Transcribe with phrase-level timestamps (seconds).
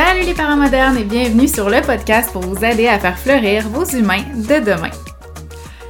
[0.00, 3.68] Salut les parents modernes et bienvenue sur le podcast pour vous aider à faire fleurir
[3.68, 4.92] vos humains de demain.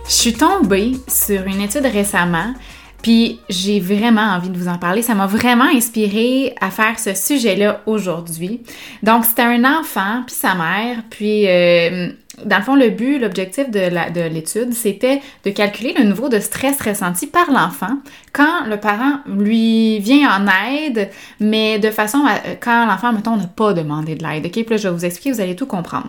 [0.07, 2.55] Je suis tombée sur une étude récemment,
[3.03, 5.03] puis j'ai vraiment envie de vous en parler.
[5.03, 8.63] Ça m'a vraiment inspiré à faire ce sujet-là aujourd'hui.
[9.03, 12.09] Donc, c'était un enfant, puis sa mère, puis euh,
[12.45, 16.80] dans le fond, le but, l'objectif de l'étude, c'était de calculer le niveau de stress
[16.80, 17.99] ressenti par l'enfant
[18.32, 23.46] quand le parent lui vient en aide, mais de façon à, quand l'enfant, mettons, n'a
[23.46, 24.46] pas demandé de l'aide.
[24.46, 24.53] OK?
[24.53, 26.08] Puis là, je vais vous expliquer, vous allez tout comprendre.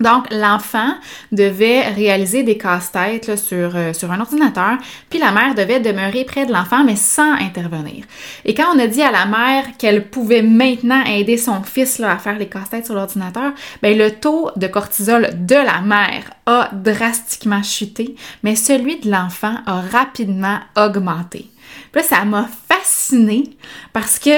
[0.00, 0.94] Donc, l'enfant
[1.32, 4.76] devait réaliser des casse-têtes sur, euh, sur un ordinateur,
[5.08, 8.04] puis la mère devait demeurer près de l'enfant, mais sans intervenir.
[8.44, 12.18] Et quand on a dit à la mère qu'elle pouvait maintenant aider son fils à
[12.18, 17.62] faire les casse-têtes sur l'ordinateur, ben, le taux de cortisol de la mère a drastiquement
[17.62, 21.50] chuté, mais celui de l'enfant a rapidement augmenté.
[21.94, 23.56] Là, ça m'a fascinée
[23.94, 24.30] parce que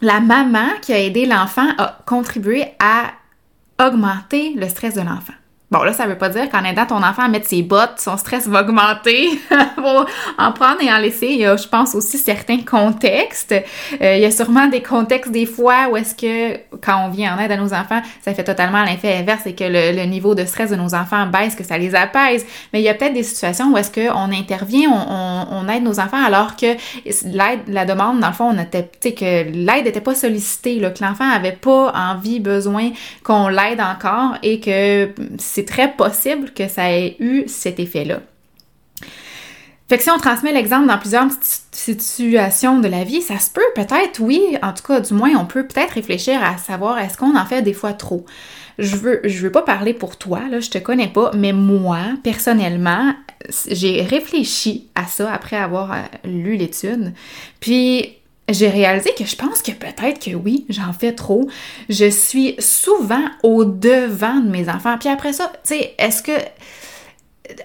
[0.00, 3.12] la maman qui a aidé l'enfant a contribué à
[3.80, 5.34] augmenter le stress de l'enfant.
[5.72, 8.18] Bon, là, ça veut pas dire qu'en aidant ton enfant à mettre ses bottes, son
[8.18, 9.30] stress va augmenter.
[9.76, 10.04] Faut
[10.36, 11.28] en prendre et en laisser.
[11.28, 13.54] Il y a, je pense, aussi certains contextes.
[14.02, 17.34] Euh, il y a sûrement des contextes des fois où est-ce que, quand on vient
[17.34, 20.44] en aide à nos enfants, ça fait totalement l'effet inverse et que le, niveau de
[20.44, 22.44] stress de nos enfants baisse, que ça les apaise.
[22.74, 26.22] Mais il y a peut-être des situations où est-ce qu'on intervient, on, aide nos enfants
[26.22, 26.76] alors que
[27.24, 30.80] l'aide, la demande, dans le fond, on était, tu sais, que l'aide n'était pas sollicitée,
[30.80, 32.90] là, que l'enfant avait pas envie, besoin
[33.24, 38.20] qu'on l'aide encore et que c'est très possible que ça ait eu cet effet-là.
[39.88, 41.26] Fait que si on transmet l'exemple dans plusieurs
[41.72, 45.44] situations de la vie, ça se peut peut-être, oui, en tout cas, du moins, on
[45.44, 48.24] peut peut-être réfléchir à savoir est-ce qu'on en fait des fois trop?
[48.78, 51.98] Je veux, je veux pas parler pour toi, là, je te connais pas, mais moi,
[52.22, 53.12] personnellement,
[53.68, 57.12] j'ai réfléchi à ça après avoir euh, lu l'étude.
[57.60, 58.14] Puis,
[58.48, 61.48] j'ai réalisé que je pense que peut-être que oui, j'en fais trop.
[61.88, 64.98] Je suis souvent au devant de mes enfants.
[64.98, 66.32] Puis après ça, tu sais, est-ce que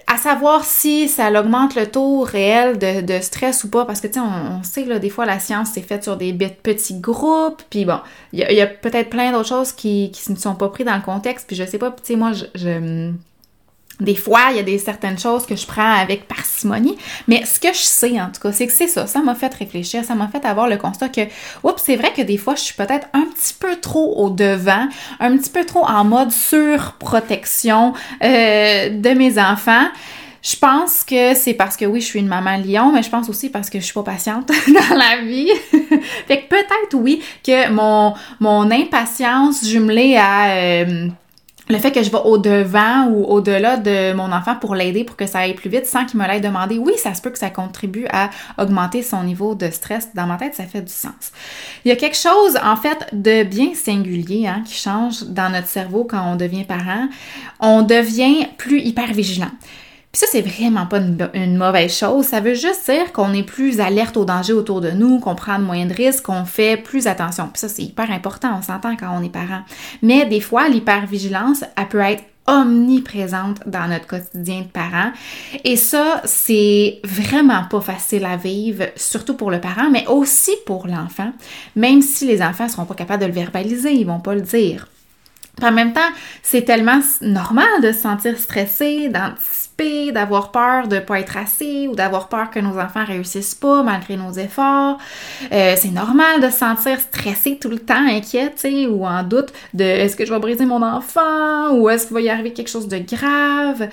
[0.08, 4.14] à savoir si ça augmente le taux réel de, stress ou pas, parce que tu
[4.16, 7.86] sais, on, sait là, des fois la science c'est faite sur des petits groupes, puis
[7.86, 8.00] bon,
[8.34, 11.02] il y a, peut-être plein d'autres choses qui, qui ne sont pas prises dans le
[11.02, 13.12] contexte, puis je sais pas, tu sais, moi, je
[14.00, 16.98] des fois, il y a des certaines choses que je prends avec parcimonie,
[17.28, 19.08] mais ce que je sais en tout cas, c'est que c'est ça.
[19.08, 21.22] Ça m'a fait réfléchir, ça m'a fait avoir le constat que,
[21.64, 24.88] oups, c'est vrai que des fois, je suis peut-être un petit peu trop au devant,
[25.20, 27.94] un petit peu trop en mode surprotection
[28.24, 29.88] euh, de mes enfants.
[30.44, 33.28] Je pense que c'est parce que oui, je suis une maman lion, mais je pense
[33.30, 35.50] aussi parce que je suis pas patiente dans la vie.
[36.28, 40.52] fait que peut-être oui que mon, mon impatience jumelée à...
[40.52, 41.08] Euh,
[41.70, 45.26] le fait que je vais au-devant ou au-delà de mon enfant pour l'aider pour que
[45.26, 47.50] ça aille plus vite sans qu'il me l'ait demandé, oui, ça se peut que ça
[47.50, 50.10] contribue à augmenter son niveau de stress.
[50.14, 51.32] Dans ma tête, ça fait du sens.
[51.84, 55.68] Il y a quelque chose, en fait, de bien singulier hein, qui change dans notre
[55.68, 57.08] cerveau quand on devient parent.
[57.60, 59.52] On devient plus hyper vigilant.
[60.12, 61.00] Puis ça, c'est vraiment pas
[61.34, 62.26] une, mauvaise chose.
[62.26, 65.60] Ça veut juste dire qu'on est plus alerte aux dangers autour de nous, qu'on prend
[65.60, 67.50] moins de risques, qu'on fait plus attention.
[67.50, 69.62] Puis ça, c'est hyper important, on s'entend quand on est parent.
[70.02, 75.12] Mais des fois, l'hypervigilance, elle peut être omniprésente dans notre quotidien de parent.
[75.64, 80.88] Et ça, c'est vraiment pas facile à vivre, surtout pour le parent, mais aussi pour
[80.88, 81.32] l'enfant,
[81.76, 84.88] même si les enfants seront pas capables de le verbaliser, ils vont pas le dire.
[85.62, 86.00] en même temps,
[86.42, 89.12] c'est tellement normal de se sentir stressé,
[90.12, 93.84] d'avoir peur de ne pas être assez ou d'avoir peur que nos enfants réussissent pas
[93.84, 94.98] malgré nos efforts.
[95.52, 98.54] Euh, c'est normal de se sentir stressé tout le temps, inquiet,
[98.90, 102.22] ou en doute de est-ce que je vais briser mon enfant ou est-ce qu'il va
[102.22, 103.88] y arriver quelque chose de grave.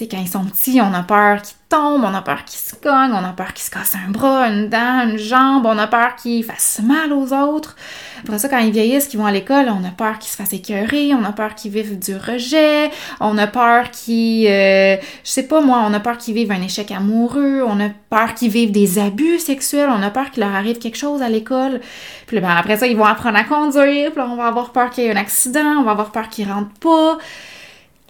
[0.00, 3.12] Quand ils sont petits, on a peur qu'ils tombent, on a peur qu'ils se cognent,
[3.12, 6.14] on a peur qu'ils se cassent un bras, une dent, une jambe, on a peur
[6.14, 7.74] qu'ils fassent mal aux autres.
[8.22, 10.52] Après ça, quand ils vieillissent, qu'ils vont à l'école, on a peur qu'ils se fassent
[10.52, 12.90] écœurer, on a peur qu'ils vivent du rejet,
[13.20, 14.96] on a peur qu'ils, euh,
[15.28, 18.32] je sais pas moi, on a peur qu'ils vivent un échec amoureux, on a peur
[18.32, 21.82] qu'ils vivent des abus sexuels, on a peur qu'il leur arrive quelque chose à l'école.
[22.26, 25.04] Puis ben, après ça, ils vont apprendre à conduire, puis on va avoir peur qu'il
[25.04, 27.18] y ait un accident, on va avoir peur qu'ils rentrent pas.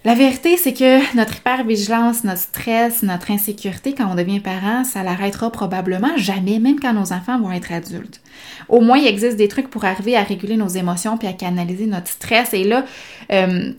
[0.05, 5.03] La vérité, c'est que notre hypervigilance, notre stress, notre insécurité quand on devient parent, ça
[5.03, 8.21] l'arrêtera probablement jamais, même quand nos enfants vont être adultes.
[8.69, 11.85] Au moins, il existe des trucs pour arriver à réguler nos émotions puis à canaliser
[11.85, 12.53] notre stress.
[12.53, 12.85] Et là,
[13.33, 13.73] euh,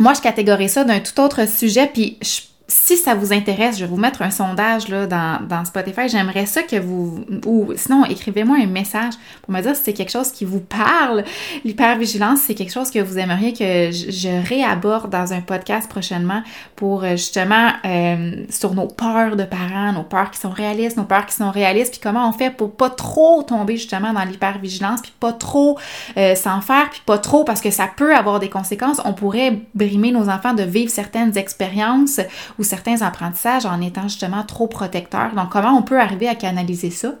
[0.00, 3.84] moi, je catégorise ça d'un tout autre sujet, puis je si ça vous intéresse, je
[3.84, 6.08] vais vous mettre un sondage là, dans, dans Spotify.
[6.08, 7.24] J'aimerais ça que vous...
[7.44, 11.24] Ou sinon, écrivez-moi un message pour me dire si c'est quelque chose qui vous parle.
[11.64, 16.42] L'hypervigilance, c'est quelque chose que vous aimeriez que je, réaborde dans un podcast prochainement
[16.76, 21.04] pour euh, justement euh, sur nos peurs de parents, nos peurs qui sont réalistes, nos
[21.04, 25.00] peurs qui sont réalistes, puis comment on fait pour pas trop tomber justement dans l'hypervigilance,
[25.02, 25.76] puis pas trop
[26.16, 29.00] euh, s'en faire, puis pas trop parce que ça peut avoir des conséquences.
[29.04, 32.20] On pourrait brimer nos enfants de vivre certaines expériences
[32.60, 35.34] ou certains apprentissages en étant justement trop protecteur.
[35.34, 37.14] Donc, comment on peut arriver à canaliser ça?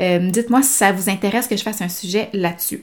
[0.00, 2.82] Euh, dites-moi si ça vous intéresse que je fasse un sujet là-dessus.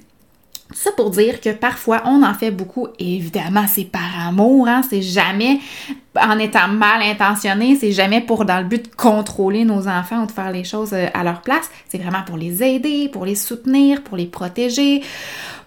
[0.73, 5.03] Ça pour dire que parfois on en fait beaucoup, évidemment c'est par amour, hein, c'est
[5.03, 5.59] jamais
[6.19, 10.25] en étant mal intentionné, c'est jamais pour dans le but de contrôler nos enfants ou
[10.25, 13.35] de faire les choses euh, à leur place, c'est vraiment pour les aider, pour les
[13.35, 15.03] soutenir, pour les protéger,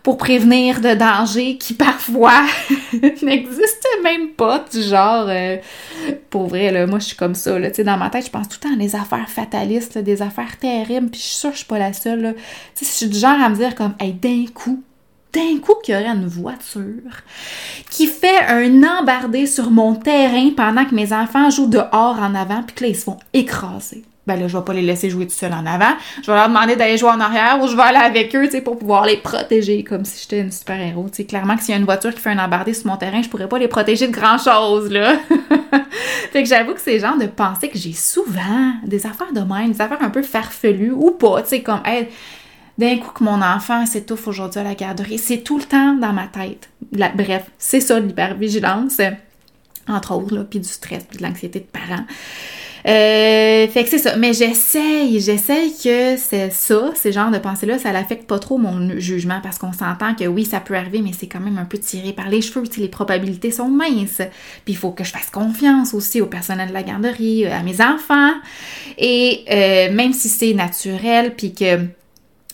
[0.09, 2.41] pour prévenir de dangers qui parfois
[3.23, 5.59] n'existent même pas, du genre, euh,
[6.31, 8.71] pour vrai, moi je suis comme ça, là, dans ma tête, je pense tout le
[8.71, 11.69] temps à des affaires fatalistes, des affaires terribles, puis je suis sûre que je suis
[11.69, 12.35] pas la seule,
[12.81, 14.83] je suis du genre à me dire comme, hey, d'un coup,
[15.35, 17.23] d'un coup qu'il y aurait une voiture
[17.91, 22.63] qui fait un embardé sur mon terrain pendant que mes enfants jouent dehors en avant,
[22.63, 25.27] puis que là, ils se font écraser ben là, je vais pas les laisser jouer
[25.27, 25.95] tout seuls en avant.
[26.23, 28.53] Je vais leur demander d'aller jouer en arrière ou je vais aller avec eux, tu
[28.53, 31.07] sais, pour pouvoir les protéger comme si j'étais une super-héros.
[31.11, 33.23] Tu clairement que s'il y a une voiture qui fait un embardé sur mon terrain,
[33.23, 35.15] je pourrais pas les protéger de grand-chose, là.
[36.33, 39.73] fait que j'avoue que c'est genre de penser que j'ai souvent des affaires de même,
[39.73, 41.81] des affaires un peu farfelues ou pas, tu sais, comme,
[42.77, 46.13] d'un coup que mon enfant s'étouffe aujourd'hui à la garderie, c'est tout le temps dans
[46.13, 46.69] ma tête.
[46.93, 49.01] bref, c'est ça l'hypervigilance,
[49.89, 52.05] entre autres, là, puis du stress, puis de l'anxiété de parents.
[52.89, 54.17] Euh, fait que c'est ça.
[54.17, 58.99] Mais j'essaye, j'essaye que c'est ça, ces genres de pensées-là, ça n'affecte pas trop mon
[58.99, 61.77] jugement parce qu'on s'entend que oui, ça peut arriver, mais c'est quand même un peu
[61.77, 62.65] tiré par les cheveux.
[62.79, 64.23] les probabilités sont minces.
[64.65, 67.83] Puis il faut que je fasse confiance aussi au personnel de la garderie, à mes
[67.83, 68.33] enfants.
[68.97, 71.81] Et euh, même si c'est naturel, puis que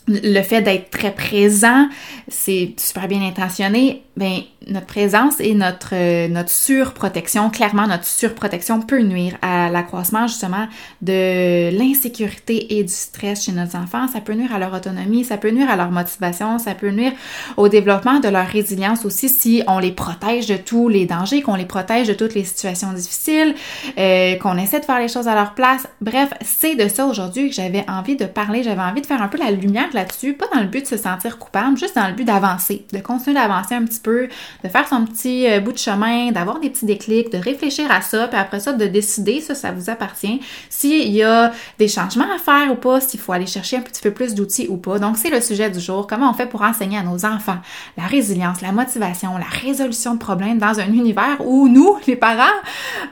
[0.07, 1.89] le fait d'être très présent,
[2.29, 8.81] c'est super bien intentionné, ben notre présence et notre euh, notre surprotection, clairement notre surprotection
[8.81, 10.69] peut nuire à l'accroissement justement
[11.03, 15.37] de l'insécurité et du stress chez nos enfants, ça peut nuire à leur autonomie, ça
[15.37, 17.13] peut nuire à leur motivation, ça peut nuire
[17.57, 21.57] au développement de leur résilience aussi si on les protège de tous les dangers, qu'on
[21.57, 23.55] les protège de toutes les situations difficiles,
[23.99, 25.87] euh, qu'on essaie de faire les choses à leur place.
[26.01, 29.29] Bref, c'est de ça aujourd'hui que j'avais envie de parler, j'avais envie de faire un
[29.29, 32.13] peu la lumière là-dessus, pas dans le but de se sentir coupable, juste dans le
[32.13, 34.29] but d'avancer, de continuer d'avancer un petit peu,
[34.63, 38.01] de faire son petit euh, bout de chemin, d'avoir des petits déclics, de réfléchir à
[38.01, 42.27] ça, puis après ça, de décider, ça, ça vous appartient, s'il y a des changements
[42.35, 44.99] à faire ou pas, s'il faut aller chercher un petit peu plus d'outils ou pas.
[44.99, 47.59] Donc, c'est le sujet du jour, comment on fait pour enseigner à nos enfants
[47.97, 52.43] la résilience, la motivation, la résolution de problèmes dans un univers où nous, les parents,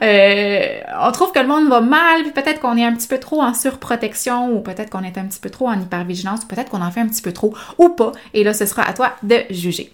[0.01, 3.19] euh, on trouve que le monde va mal, puis peut-être qu'on est un petit peu
[3.19, 6.69] trop en surprotection, ou peut-être qu'on est un petit peu trop en hypervigilance, ou peut-être
[6.73, 8.11] qu'on en fait un petit peu trop, ou pas.
[8.33, 9.93] Et là, ce sera à toi de juger.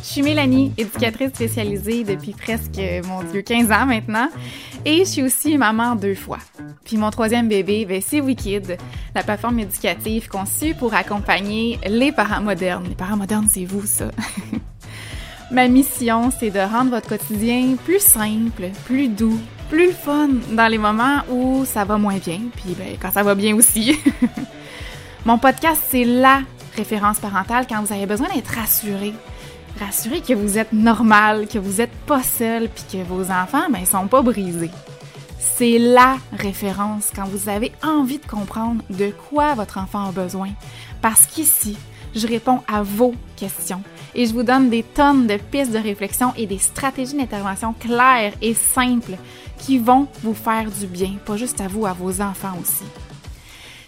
[0.00, 4.28] Je suis Mélanie, éducatrice spécialisée depuis presque, mon Dieu, 15 ans maintenant.
[4.84, 6.38] Et je suis aussi maman deux fois.
[6.84, 8.78] Puis mon troisième bébé, ben, c'est Wikid,
[9.14, 12.86] la plateforme éducative conçue pour accompagner les parents modernes.
[12.88, 14.10] Les parents modernes, c'est vous, ça.
[15.50, 19.38] Ma mission, c'est de rendre votre quotidien plus simple, plus doux,
[19.68, 23.34] plus fun dans les moments où ça va moins bien, puis ben, quand ça va
[23.34, 23.98] bien aussi.
[25.24, 26.40] Mon podcast, c'est la
[26.76, 29.12] référence parentale quand vous avez besoin d'être rassuré,
[29.78, 33.84] rassurez que vous êtes normal, que vous n'êtes pas seul, puis que vos enfants, ben,
[33.84, 34.70] sont pas brisés.
[35.38, 40.50] C'est la référence quand vous avez envie de comprendre de quoi votre enfant a besoin.
[41.02, 41.76] Parce qu'ici,
[42.14, 43.82] je réponds à vos questions
[44.14, 48.34] et je vous donne des tonnes de pistes de réflexion et des stratégies d'intervention claires
[48.42, 49.16] et simples
[49.58, 52.84] qui vont vous faire du bien, pas juste à vous, à vos enfants aussi.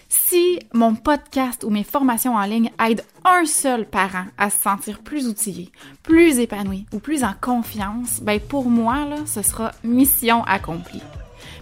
[0.09, 4.99] Si mon podcast ou mes formations en ligne aident un seul parent à se sentir
[4.99, 5.69] plus outillé,
[6.03, 11.03] plus épanoui ou plus en confiance, ben pour moi, là, ce sera mission accomplie.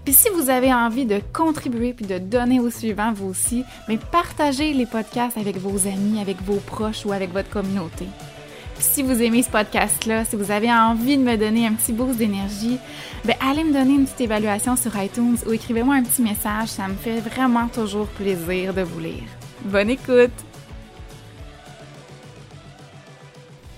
[0.05, 3.97] Puis si vous avez envie de contribuer puis de donner au suivant vous aussi, mais
[3.97, 8.07] ben partagez les podcasts avec vos amis, avec vos proches ou avec votre communauté
[8.79, 12.17] si vous aimez ce podcast-là, si vous avez envie de me donner un petit boost
[12.17, 12.77] d'énergie,
[13.25, 16.69] ben allez me donner une petite évaluation sur iTunes ou écrivez-moi un petit message.
[16.69, 19.23] Ça me fait vraiment toujours plaisir de vous lire.
[19.65, 20.31] Bonne écoute!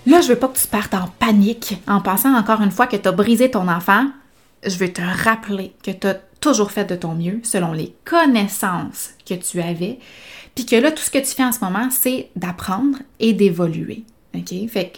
[0.06, 2.96] Là, je veux pas que tu partes en panique en pensant encore une fois que
[2.96, 4.06] tu as brisé ton enfant.
[4.64, 9.10] Je veux te rappeler que tu as toujours fait de ton mieux selon les connaissances
[9.24, 9.98] que tu avais,
[10.54, 14.04] puis que là, tout ce que tu fais en ce moment, c'est d'apprendre et d'évoluer.
[14.34, 14.68] OK?
[14.68, 14.92] Fait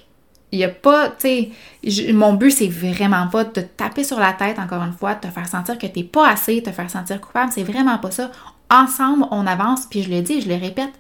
[0.55, 1.51] il n'y a pas, tu
[1.83, 5.15] sais, mon but, c'est vraiment pas de te taper sur la tête, encore une fois,
[5.15, 7.51] de te faire sentir que t'es pas assez, te faire sentir coupable.
[7.53, 8.31] C'est vraiment pas ça.
[8.71, 10.93] Ensemble, on avance, puis je le dis, je le répète.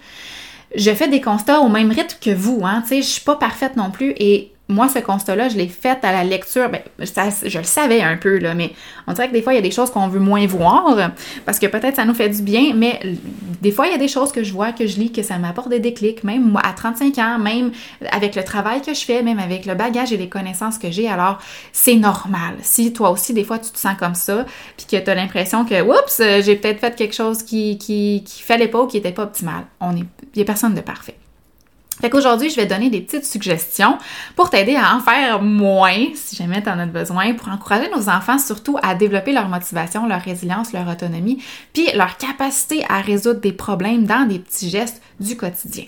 [0.75, 2.83] Je fais des constats au même rythme que vous, hein.
[2.83, 5.99] Tu sais, je suis pas parfaite non plus et moi, ce constat-là, je l'ai fait
[6.02, 6.71] à la lecture.
[6.71, 8.73] Ben, je le savais un peu, là, mais
[9.06, 11.11] on dirait que des fois, il y a des choses qu'on veut moins voir
[11.44, 12.99] parce que peut-être ça nous fait du bien, mais
[13.61, 15.37] des fois, il y a des choses que je vois, que je lis, que ça
[15.37, 17.73] m'apporte des déclics, même moi, à 35 ans, même
[18.11, 21.09] avec le travail que je fais, même avec le bagage et les connaissances que j'ai.
[21.09, 21.38] Alors,
[21.73, 22.54] c'est normal.
[22.62, 24.47] Si toi aussi, des fois, tu te sens comme ça,
[24.78, 28.42] puis que tu as l'impression que, oups, j'ai peut-être fait quelque chose qui, qui, qui
[28.42, 29.64] fallait pas ou qui était pas optimal.
[29.80, 30.04] On est,
[30.35, 31.16] il y a personne de parfait.
[32.00, 33.98] Fait qu'aujourd'hui, je vais donner des petites suggestions
[34.36, 38.08] pour t'aider à en faire moins, si jamais tu en as besoin, pour encourager nos
[38.08, 43.40] enfants surtout à développer leur motivation, leur résilience, leur autonomie, puis leur capacité à résoudre
[43.40, 45.84] des problèmes dans des petits gestes du quotidien.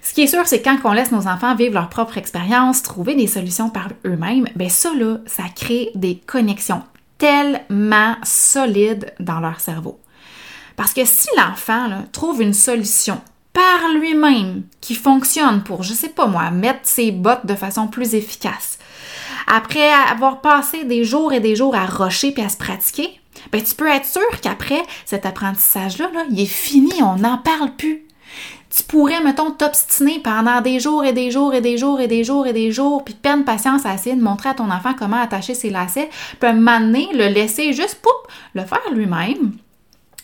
[0.00, 3.14] Ce qui est sûr, c'est quand on laisse nos enfants vivre leur propre expérience, trouver
[3.14, 6.82] des solutions par eux-mêmes, ben ça là, ça crée des connexions
[7.18, 10.00] tellement solides dans leur cerveau.
[10.74, 13.20] Parce que si l'enfant trouve une solution
[13.52, 18.14] par lui-même qui fonctionne pour, je sais pas moi, mettre ses bottes de façon plus
[18.14, 18.78] efficace.
[19.46, 23.62] Après avoir passé des jours et des jours à rocher puis à se pratiquer, ben
[23.62, 28.06] tu peux être sûr qu'après cet apprentissage-là, là, il est fini, on n'en parle plus.
[28.74, 32.24] Tu pourrais, mettons, t'obstiner pendant des jours et des jours et des jours et des
[32.24, 35.52] jours et des jours, puis peine patience à de montrer à ton enfant comment attacher
[35.52, 36.08] ses lacets,
[36.40, 38.10] puis m'amener, le laisser juste, poup,
[38.54, 39.52] le faire lui-même,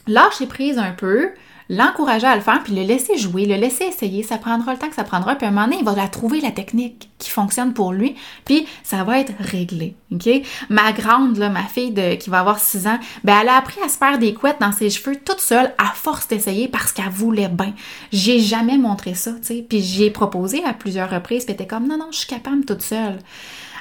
[0.07, 1.31] lâcher prise un peu,
[1.69, 4.23] l'encourager à le faire, puis le laisser jouer, le laisser essayer.
[4.23, 6.09] Ça prendra le temps que ça prendra, puis à un moment donné, il va la
[6.09, 9.95] trouver la technique qui fonctionne pour lui, puis ça va être réglé.
[10.69, 13.81] Ma grande, là, ma fille de, qui va avoir 6 ans, ben elle a appris
[13.85, 17.11] à se faire des couettes dans ses cheveux toute seule à force d'essayer parce qu'elle
[17.11, 17.75] voulait bien.
[18.13, 19.67] J'ai jamais montré ça, tu sais.
[19.69, 22.83] Puis j'ai proposé à plusieurs reprises, puis elle comme non, non, je suis capable toute
[22.83, 23.19] seule.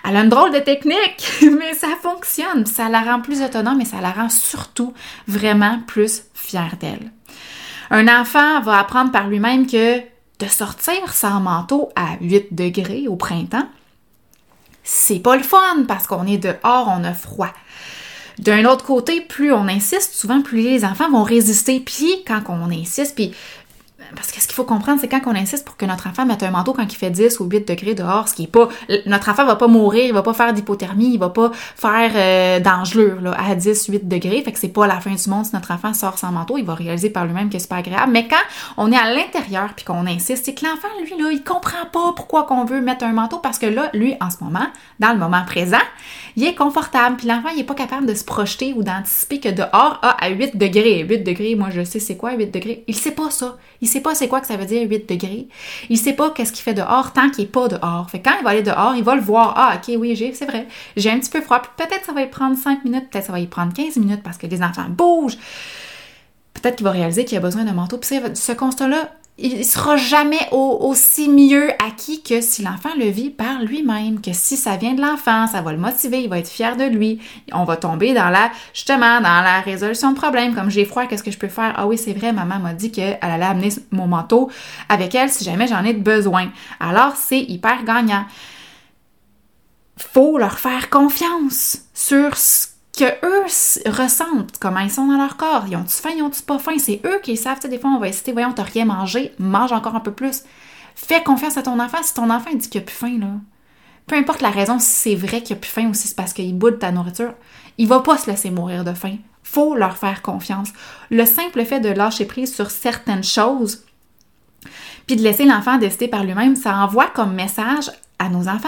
[0.03, 2.65] Elle a une drôle de technique, mais ça fonctionne.
[2.65, 4.93] Ça la rend plus autonome, mais ça la rend surtout
[5.27, 7.11] vraiment plus fière d'elle.
[7.89, 13.15] Un enfant va apprendre par lui-même que de sortir sans manteau à 8 degrés au
[13.15, 13.67] printemps,
[14.83, 17.53] c'est pas le fun parce qu'on est dehors, on a froid.
[18.39, 21.79] D'un autre côté, plus on insiste, souvent plus les enfants vont résister.
[21.79, 23.33] Puis quand on insiste, puis
[24.15, 26.43] parce que ce qu'il faut comprendre, c'est quand on insiste pour que notre enfant mette
[26.43, 28.69] un manteau quand il fait 10 ou 8 degrés dehors, ce qui est pas.
[29.05, 32.59] Notre enfant va pas mourir, il va pas faire d'hypothermie, il va pas faire euh,
[33.21, 34.41] là, à 10, 8 degrés.
[34.43, 36.65] Fait que c'est pas la fin du monde si notre enfant sort sans manteau, il
[36.65, 38.11] va réaliser par lui-même que c'est pas agréable.
[38.11, 38.35] Mais quand
[38.77, 42.13] on est à l'intérieur puis qu'on insiste, c'est que l'enfant, lui, là, il comprend pas
[42.15, 44.67] pourquoi qu'on veut mettre un manteau parce que là, lui, en ce moment,
[44.99, 45.77] dans le moment présent,
[46.35, 47.17] il est confortable.
[47.17, 50.29] Puis l'enfant, il est pas capable de se projeter ou d'anticiper que dehors, ah, à
[50.29, 52.83] 8 degrés, 8 degrés, moi je sais c'est quoi 8 degrés.
[52.87, 53.57] Il sait pas ça.
[53.81, 55.47] Il sait pas c'est quoi que ça veut dire 8 degrés.
[55.89, 58.09] Il sait pas qu'est-ce qu'il fait dehors tant qu'il est pas dehors.
[58.09, 59.53] Fait quand il va aller dehors, il va le voir.
[59.55, 60.67] Ah, ok, oui, j'ai, c'est vrai.
[60.95, 61.61] J'ai un petit peu froid.
[61.77, 64.37] peut-être ça va y prendre 5 minutes, peut-être ça va y prendre 15 minutes parce
[64.37, 65.37] que les enfants bougent.
[66.53, 67.97] Peut-être qu'il va réaliser qu'il a besoin d'un manteau.
[67.97, 73.61] Puis ce constat-là, il sera jamais aussi mieux acquis que si l'enfant le vit par
[73.61, 76.75] lui-même, que si ça vient de l'enfant, ça va le motiver, il va être fier
[76.75, 77.19] de lui.
[77.51, 81.21] On va tomber dans la, justement, dans la résolution de problèmes, comme j'ai froid, qu'est-ce
[81.21, 81.73] que je peux faire?
[81.77, 84.49] Ah oui, c'est vrai, maman m'a dit qu'elle allait amener mon manteau
[84.89, 86.51] avec elle si jamais j'en ai besoin.
[86.79, 88.25] Alors, c'est hyper gagnant.
[89.97, 95.65] Faut leur faire confiance sur ce que eux ressentent, comment ils sont dans leur corps.
[95.69, 96.77] Ils ont-tu faim, ils ont-tu pas faim?
[96.79, 97.59] C'est eux qui savent.
[97.59, 100.43] des fois, on va hésiter, voyons, t'as rien mangé, mange encore un peu plus.
[100.95, 102.01] Fais confiance à ton enfant.
[102.01, 103.27] Si ton enfant dit qu'il a plus faim, là,
[104.07, 106.33] peu importe la raison, si c'est vrai qu'il a plus faim ou si c'est parce
[106.33, 107.33] qu'il boude ta nourriture,
[107.77, 109.17] il va pas se laisser mourir de faim.
[109.43, 110.69] Faut leur faire confiance.
[111.11, 113.83] Le simple fait de lâcher prise sur certaines choses,
[115.05, 118.67] puis de laisser l'enfant décider par lui-même, ça envoie comme message à nos enfants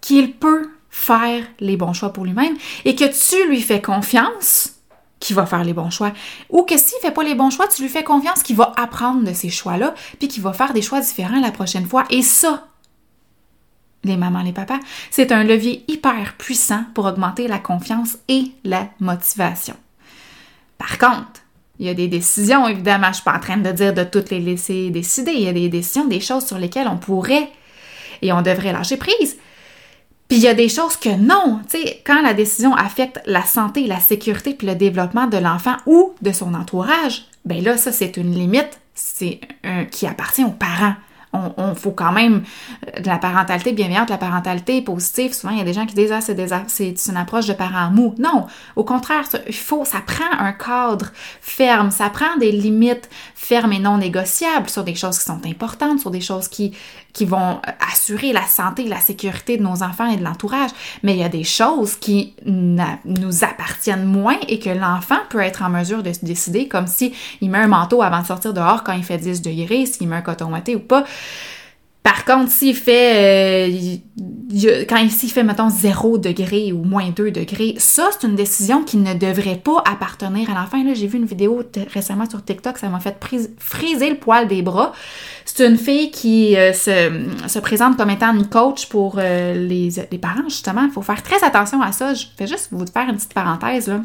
[0.00, 4.74] qu'il peut faire les bons choix pour lui-même et que tu lui fais confiance
[5.18, 6.12] qu'il va faire les bons choix.
[6.50, 9.24] Ou que s'il fait pas les bons choix, tu lui fais confiance qu'il va apprendre
[9.24, 12.04] de ces choix-là, puis qu'il va faire des choix différents la prochaine fois.
[12.10, 12.68] Et ça,
[14.04, 14.80] les mamans, les papas,
[15.10, 19.76] c'est un levier hyper puissant pour augmenter la confiance et la motivation.
[20.76, 21.40] Par contre,
[21.78, 24.30] il y a des décisions, évidemment, je suis pas en train de dire de toutes
[24.30, 25.32] les laisser décider.
[25.32, 27.48] Il y a des décisions, des choses sur lesquelles on pourrait
[28.20, 29.38] et on devrait lâcher prise.
[30.32, 33.42] Puis il y a des choses que non, tu sais, quand la décision affecte la
[33.42, 37.92] santé, la sécurité puis le développement de l'enfant ou de son entourage, ben là ça
[37.92, 40.94] c'est une limite, c'est un qui appartient aux parents
[41.32, 42.44] on, faut quand même
[42.86, 45.32] euh, de la parentalité bienveillante, la parentalité positive.
[45.32, 46.36] Souvent, il y a des gens qui disent ah c'est,
[46.68, 48.14] c'est une approche de parents mou.
[48.18, 48.46] Non,
[48.76, 51.06] au contraire, faut, ça prend un cadre
[51.40, 56.00] ferme, ça prend des limites fermes et non négociables sur des choses qui sont importantes,
[56.00, 56.72] sur des choses qui
[57.12, 57.60] qui vont
[57.92, 60.70] assurer la santé la sécurité de nos enfants et de l'entourage,
[61.02, 65.62] mais il y a des choses qui nous appartiennent moins et que l'enfant peut être
[65.62, 68.92] en mesure de décider, comme si il met un manteau avant de sortir dehors quand
[68.92, 71.04] il fait 10 degrés, s'il met un coton ou pas.
[72.02, 77.76] Par contre, s'il fait, euh, quand il fait, mettons, 0 degré ou moins 2 degrés,
[77.78, 80.82] ça, c'est une décision qui ne devrait pas appartenir à l'enfant.
[80.82, 83.16] Là, j'ai vu une vidéo récemment sur TikTok, ça m'a fait
[83.58, 84.92] friser le poil des bras.
[85.44, 90.18] C'est une fille qui euh, se, présente comme étant une coach pour euh, les, les
[90.18, 90.82] parents, justement.
[90.82, 92.14] Il faut faire très attention à ça.
[92.14, 94.00] Je vais juste vous faire une petite parenthèse, là.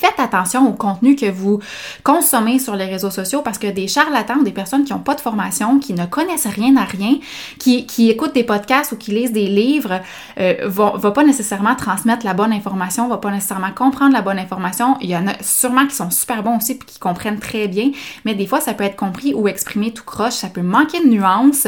[0.00, 1.60] Faites attention au contenu que vous
[2.04, 5.20] consommez sur les réseaux sociaux parce que des charlatans, des personnes qui n'ont pas de
[5.20, 7.18] formation, qui ne connaissent rien à rien,
[7.58, 10.00] qui, qui écoutent des podcasts ou qui lisent des livres,
[10.38, 14.96] euh, vont, pas nécessairement transmettre la bonne information, va pas nécessairement comprendre la bonne information.
[15.02, 17.90] Il y en a sûrement qui sont super bons aussi et qui comprennent très bien,
[18.24, 21.10] mais des fois ça peut être compris ou exprimé tout croche, ça peut manquer de
[21.10, 21.66] nuances.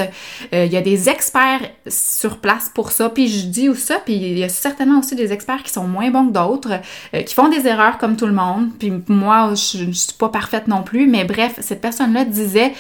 [0.54, 3.96] Euh, il y a des experts sur place pour ça, puis je dis ou ça,
[4.02, 6.80] puis il y a certainement aussi des experts qui sont moins bons que d'autres,
[7.12, 8.68] euh, qui font des erreurs comme tout le monde.
[8.78, 12.72] Puis moi, je ne suis pas parfaite non plus, mais bref, cette personne-là disait,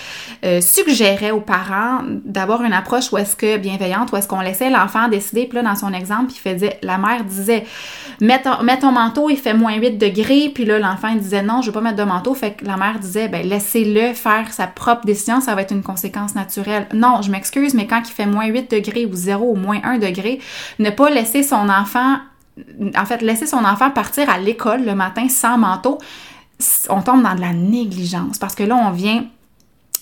[0.44, 4.70] euh, suggérait aux parents d'avoir une approche où est-ce que bienveillante, où est-ce qu'on laissait
[4.70, 5.46] l'enfant décider.
[5.46, 7.64] Puis là, dans son exemple, il faisait, la mère disait,
[8.20, 10.50] mets ton, manteau, il fait moins 8 degrés.
[10.54, 12.34] Puis là, l'enfant disait, non, je veux pas mettre de manteau.
[12.34, 15.82] Fait que la mère disait, ben laissez-le faire sa propre décision, ça va être une
[15.82, 16.86] conséquence naturelle.
[16.92, 19.98] Non, je m'excuse, mais quand il fait moins 8 degrés ou 0 ou moins 1
[19.98, 20.40] degré,
[20.78, 22.18] ne pas laisser son enfant
[22.96, 25.98] en fait, laisser son enfant partir à l'école le matin sans manteau,
[26.88, 29.24] on tombe dans de la négligence parce que là, on vient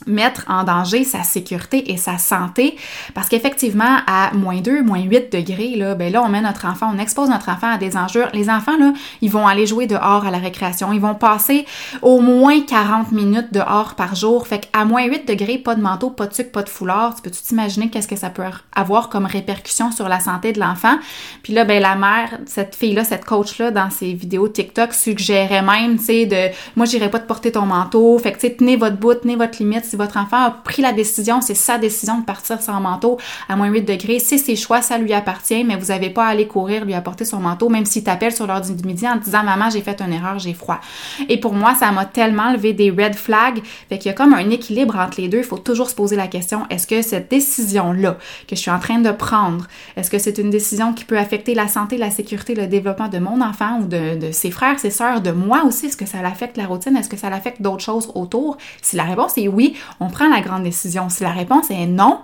[0.06, 2.76] mettre en danger sa sécurité et sa santé
[3.14, 6.90] parce qu'effectivement à moins 2, moins 8 degrés là, ben là on met notre enfant,
[6.94, 8.24] on expose notre enfant à des enjeux.
[8.32, 11.66] Les enfants là, ils vont aller jouer dehors à la récréation, ils vont passer
[12.02, 14.46] au moins 40 minutes dehors par jour.
[14.46, 17.22] Fait qu'à moins 8 degrés, pas de manteau, pas de sucre, pas de foulard, tu
[17.22, 18.42] peux t'imaginer qu'est-ce que ça peut
[18.74, 20.98] avoir comme répercussion sur la santé de l'enfant?
[21.42, 24.94] Puis là ben la mère, cette fille là, cette coach là dans ses vidéos TikTok
[24.94, 28.48] suggérait même, tu sais de moi j'irai pas te porter ton manteau, fait que tu
[28.48, 31.54] sais tenez votre bout, tenez votre limite si votre enfant a pris la décision, c'est
[31.54, 33.18] sa décision de partir sans manteau
[33.48, 36.28] à moins 8 degrés, c'est ses choix, ça lui appartient, mais vous n'avez pas à
[36.28, 39.42] aller courir, lui apporter son manteau, même s'il t'appelle sur l'heure du midi en disant
[39.42, 40.80] Maman, j'ai fait une erreur, j'ai froid.
[41.28, 43.62] Et pour moi, ça m'a tellement levé des red flags.
[43.88, 45.38] Fait qu'il y a comme un équilibre entre les deux.
[45.38, 48.78] Il faut toujours se poser la question est-ce que cette décision-là que je suis en
[48.78, 52.54] train de prendre, est-ce que c'est une décision qui peut affecter la santé, la sécurité,
[52.54, 55.86] le développement de mon enfant ou de, de ses frères, ses sœurs, de moi aussi?
[55.86, 56.96] Est-ce que ça l'affecte la routine?
[56.96, 58.56] Est-ce que ça l'affecte d'autres choses autour?
[58.82, 61.08] Si la réponse est oui, on prend la grande décision.
[61.08, 62.20] Si la réponse est non,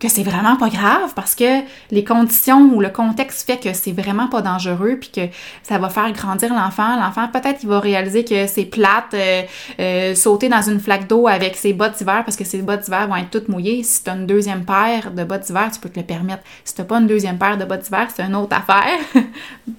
[0.00, 3.92] que c'est vraiment pas grave parce que les conditions ou le contexte fait que c'est
[3.92, 5.20] vraiment pas dangereux puis que
[5.62, 6.96] ça va faire grandir l'enfant.
[6.96, 9.42] L'enfant, peut-être, il va réaliser que c'est plate, euh,
[9.78, 13.06] euh, sauter dans une flaque d'eau avec ses bottes d'hiver parce que ses bottes d'hiver
[13.06, 13.82] vont être toutes mouillées.
[13.82, 16.42] Si tu as une deuxième paire de bottes d'hiver, tu peux te le permettre.
[16.64, 18.98] Si tu pas une deuxième paire de bottes d'hiver, c'est une autre affaire.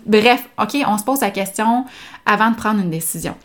[0.05, 1.85] Bref, OK, on se pose la question
[2.27, 3.35] avant de prendre une décision.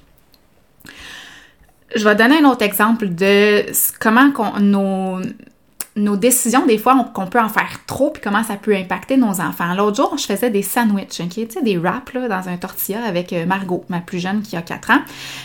[1.97, 3.65] Je vais donner un autre exemple de
[3.99, 4.31] comment
[4.61, 9.41] nos, décisions, des fois, qu'on peut en faire trop, puis comment ça peut impacter nos
[9.41, 9.75] enfants.
[9.75, 11.23] L'autre jour, je faisais des sandwichs?
[11.31, 14.63] Tu sais, des wraps dans un tortilla avec euh, Margot, ma plus jeune qui a
[14.63, 15.01] 4 ans.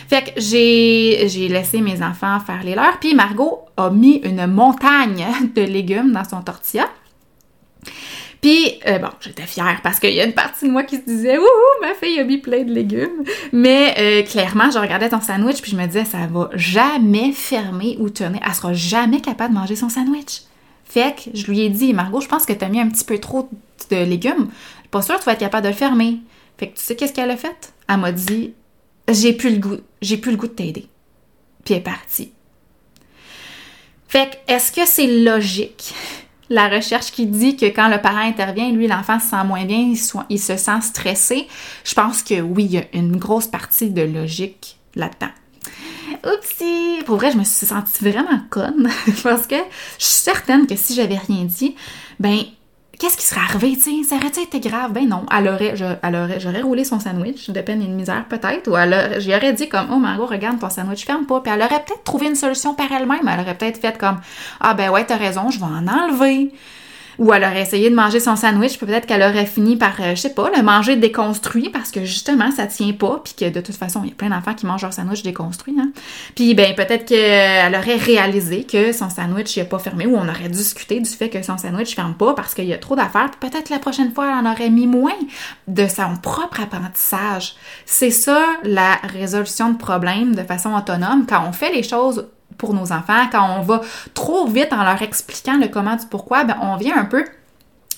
[0.08, 5.26] Fait que j'ai laissé mes enfants faire les leurs, puis Margot a mis une montagne
[5.56, 6.86] de légumes dans son tortilla.
[8.42, 11.02] Puis, euh, bon, j'étais fière parce qu'il y a une partie de moi qui se
[11.02, 15.20] disait «Ouh, ma fille a mis plein de légumes!» Mais euh, clairement, je regardais ton
[15.20, 18.40] sandwich puis je me disais «Ça va jamais fermer ou tenir.
[18.44, 20.42] Elle sera jamais capable de manger son sandwich.»
[20.84, 23.18] Fait que je lui ai dit «Margot, je pense que t'as mis un petit peu
[23.18, 23.48] trop
[23.90, 24.48] de légumes.
[24.48, 26.18] Je suis pas sûre que tu vas être capable de le fermer.»
[26.58, 27.72] Fait que tu sais qu'est-ce qu'elle a fait?
[27.88, 28.54] Elle m'a dit
[29.08, 29.78] «J'ai plus le goût.
[30.00, 30.86] J'ai plus le goût de t'aider.»
[31.64, 32.32] Puis elle est partie.
[34.08, 35.94] Fait que, est-ce que c'est logique
[36.52, 39.94] la recherche qui dit que quand le parent intervient, lui, l'enfant se sent moins bien,
[40.28, 41.48] il, se sent stressé.
[41.82, 45.32] Je pense que oui, il y a une grosse partie de logique là-dedans.
[46.26, 47.02] Oupsie!
[47.06, 48.90] Pour vrai, je me suis sentie vraiment conne
[49.22, 49.56] parce que
[49.98, 51.74] je suis certaine que si j'avais rien dit,
[52.20, 52.38] ben
[53.02, 54.92] qu'est-ce qui serait arrivé, tu Ça aurait été grave?
[54.92, 55.26] Ben non.
[55.36, 58.70] Elle aurait, j'aurais roulé son sandwich de peine et de misère, peut-être.
[58.70, 61.40] Ou elle j'y aurais dit comme, oh Margot, regarde ton sandwich, ferme pas.
[61.40, 63.28] Puis elle aurait peut-être trouvé une solution par elle-même.
[63.28, 64.20] Elle aurait peut-être fait comme,
[64.60, 66.52] ah ben ouais, t'as raison, je vais en enlever.
[67.18, 70.20] Ou elle aurait essayé de manger son sandwich, peut-être qu'elle aurait fini par, euh, je
[70.20, 73.76] sais pas, le manger déconstruit parce que justement, ça tient pas, puis que de toute
[73.76, 75.76] façon, il y a plein d'enfants qui mangent leur sandwich déconstruit.
[75.78, 75.90] Hein?
[76.34, 80.48] Puis ben peut-être qu'elle aurait réalisé que son sandwich n'est pas fermé, ou on aurait
[80.48, 83.30] discuté du fait que son sandwich ferme pas parce qu'il y a trop d'affaires.
[83.40, 85.12] Peut-être la prochaine fois, elle en aurait mis moins
[85.68, 87.54] de son propre apprentissage.
[87.86, 92.26] C'est ça la résolution de problèmes de façon autonome quand on fait les choses
[92.58, 93.80] pour nos enfants, quand on va
[94.14, 97.24] trop vite en leur expliquant le comment du pourquoi, ben on vient un peu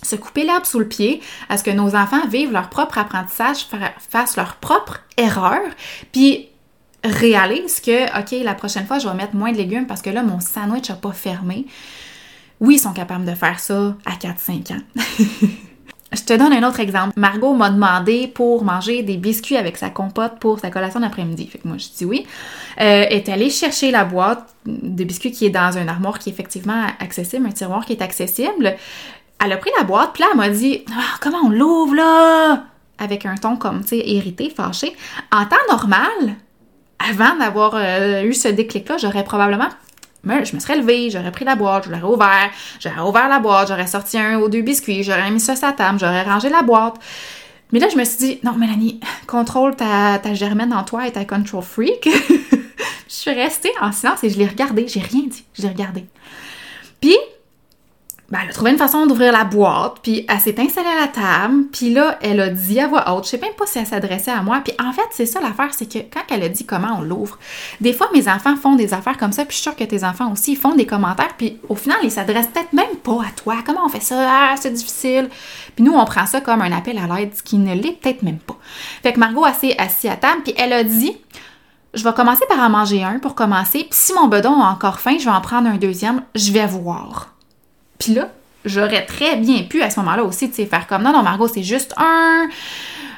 [0.03, 3.67] se couper l'herbe sous le pied à ce que nos enfants vivent leur propre apprentissage,
[4.11, 5.63] fassent leur propre erreur,
[6.13, 6.49] puis
[7.03, 10.23] réalisent que, OK, la prochaine fois, je vais mettre moins de légumes parce que là,
[10.23, 11.67] mon sandwich n'a pas fermé.
[12.61, 14.83] Oui, ils sont capables de faire ça à 4-5 ans.
[16.15, 17.13] Je te donne un autre exemple.
[17.17, 21.47] Margot m'a demandé pour manger des biscuits avec sa compote pour sa collation d'après-midi.
[21.47, 22.27] Fait que moi, je dis oui.
[22.81, 26.33] Euh, est allée chercher la boîte de biscuits qui est dans un armoire qui est
[26.33, 28.77] effectivement accessible, un tiroir qui est accessible.
[29.45, 32.65] Elle a pris la boîte, puis là, elle m'a dit ah, Comment on l'ouvre là?
[32.99, 34.95] Avec un ton comme, tu sais, irrité, fâché.
[35.33, 36.37] En temps normal,
[36.99, 39.69] avant d'avoir euh, eu ce déclic-là, j'aurais probablement
[40.27, 43.69] je me serais levée, j'aurais pris la boîte, je l'aurais ouvert, j'aurais ouvert la boîte,
[43.69, 46.63] j'aurais sorti un ou deux biscuits, j'aurais mis ça sur la table, j'aurais rangé la
[46.63, 46.97] boîte.
[47.73, 51.13] Mais là, je me suis dit, non, Mélanie, contrôle ta, ta germaine en toi et
[51.13, 52.09] ta control freak.
[53.09, 56.05] je suis restée en silence et je l'ai regardé, j'ai rien dit, je l'ai regardé.
[57.01, 57.17] Puis,
[58.35, 61.07] ben, elle a trouvé une façon d'ouvrir la boîte, puis elle s'est installée à la
[61.07, 63.87] table, puis là, elle a dit à voix haute, je sais même pas si elle
[63.87, 66.67] s'adressait à moi, puis en fait, c'est ça l'affaire, c'est que quand elle a dit
[66.67, 67.39] comment on l'ouvre,
[67.81, 70.03] des fois, mes enfants font des affaires comme ça, puis je suis sûre que tes
[70.03, 73.55] enfants aussi font des commentaires, puis au final, ils s'adressent peut-être même pas à toi.
[73.65, 74.17] Comment on fait ça?
[74.29, 75.29] Ah, c'est difficile.
[75.77, 78.39] Puis nous, on prend ça comme un appel à l'aide, qui ne l'est peut-être même
[78.39, 78.57] pas.
[79.05, 81.17] Fait que Margot s'est assise à table, puis elle a dit,
[81.95, 84.99] je vais commencer par en manger un pour commencer, puis si mon bedon a encore
[84.99, 87.34] faim, je vais en prendre un deuxième, je vais voir.
[87.99, 88.29] Puis là,
[88.65, 91.49] j'aurais très bien pu à ce moment-là aussi, tu sais, faire comme non, non, Margot,
[91.49, 92.49] c'est juste un.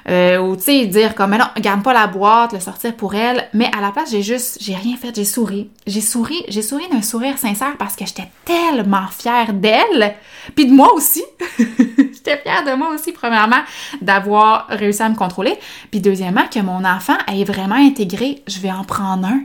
[0.08, 3.48] Euh, ou tu sais, dire comme non, garde pas la boîte, le sortir pour elle.
[3.54, 5.70] Mais à la place, j'ai juste, j'ai rien fait, j'ai souri.
[5.86, 10.14] J'ai souri, j'ai souri d'un sourire sincère parce que j'étais tellement fière d'elle,
[10.54, 11.24] puis de moi aussi.
[11.58, 13.62] j'étais fière de moi aussi, premièrement,
[14.00, 15.58] d'avoir réussi à me contrôler.
[15.90, 19.40] Puis deuxièmement, que mon enfant ait vraiment intégré, je vais en prendre un.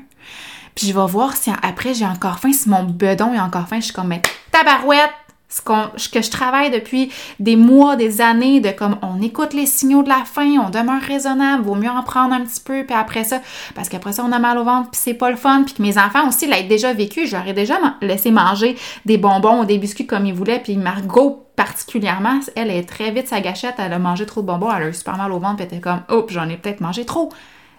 [0.75, 3.79] Puis je vais voir si après j'ai encore faim, si mon bedon est encore faim,
[3.79, 5.11] je suis comme, mais tabarouette,
[5.51, 10.01] ce que je travaille depuis des mois, des années, de comme on écoute les signaux
[10.01, 13.23] de la faim, on demeure raisonnable, vaut mieux en prendre un petit peu, puis après
[13.23, 13.41] ça,
[13.75, 15.81] parce qu'après ça, on a mal au ventre, puis c'est pas le fun, puis que
[15.81, 20.07] mes enfants aussi l'aient déjà vécu, j'aurais déjà laissé manger des bonbons ou des biscuits
[20.07, 24.25] comme ils voulaient, puis Margot particulièrement, elle est très vite sa gâchette, elle a mangé
[24.25, 26.25] trop de bonbons, elle a eu super mal au ventre, puis elle était comme, oh,
[26.29, 27.31] j'en ai peut-être mangé trop.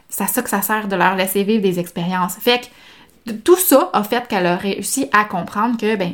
[0.08, 2.35] C'est à ça que ça sert de leur laisser vivre des expériences.
[2.35, 2.70] Fait
[3.26, 6.12] que tout ça a fait qu'elle a réussi à comprendre que, ben,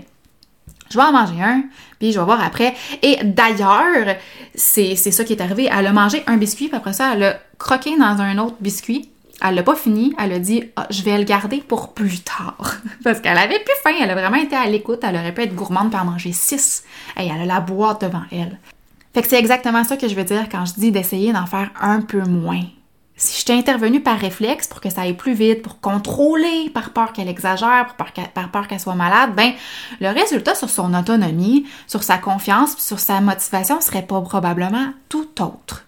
[0.91, 1.63] je vais en manger un,
[1.99, 2.75] puis je vais voir après.
[3.03, 4.17] Et d'ailleurs,
[4.55, 5.69] c'est ça qui est arrivé.
[5.71, 9.11] Elle a mangé un biscuit, puis après ça, elle a croqué dans un autre biscuit.
[9.41, 12.77] Elle l'a pas fini, elle a dit ah, je vais le garder pour plus tard.
[13.05, 15.55] Parce qu'elle avait plus faim, elle a vraiment été à l'écoute, elle aurait pu être
[15.55, 16.83] gourmande pour en manger six.
[17.17, 18.59] Et elle a la boîte devant elle.
[19.15, 21.71] Fait que c'est exactement ça que je veux dire quand je dis d'essayer d'en faire
[21.81, 22.63] un peu moins.
[23.21, 26.91] Si je t'ai intervenu par réflexe pour que ça aille plus vite, pour contrôler, par
[26.91, 28.13] peur qu'elle exagère, par,
[28.53, 29.53] peur qu'elle soit malade, ben
[30.01, 35.43] le résultat sur son autonomie, sur sa confiance, sur sa motivation serait pas probablement tout
[35.43, 35.85] autre.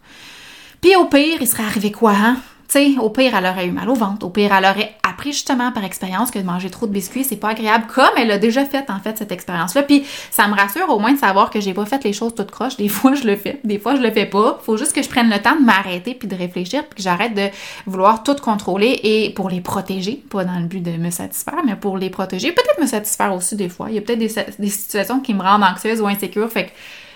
[0.80, 2.36] Puis au pire, il serait arrivé quoi, hein?
[2.70, 4.24] Sais, au pire, elle aurait eu mal au ventre.
[4.24, 7.35] Au pire, elle aurait appris justement par expérience que de manger trop de biscuits, c'est
[7.35, 9.83] pas agréable, comme elle a déjà fait, en fait, cette expérience-là.
[9.83, 12.52] Puis ça me rassure au moins de savoir que j'ai pas fait les choses toutes
[12.52, 12.76] croches.
[12.76, 13.59] Des fois, je le fais.
[13.64, 14.61] Des fois, je le fais pas.
[14.62, 17.35] Faut juste que je prenne le temps de m'arrêter puis de réfléchir puis que j'arrête
[17.35, 17.48] de
[17.87, 20.22] vouloir tout contrôler et pour les protéger.
[20.30, 22.52] Pas dans le but de me satisfaire, mais pour les protéger.
[22.52, 23.88] Peut-être me satisfaire aussi des fois.
[23.88, 26.48] Il y a peut-être des, des situations qui me rendent anxieuse ou insécure.
[26.48, 26.70] Fait que